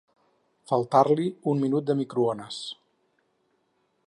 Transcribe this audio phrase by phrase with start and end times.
[0.71, 2.59] Faltar-li un minut de microones.